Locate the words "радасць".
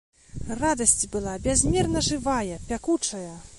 0.61-1.09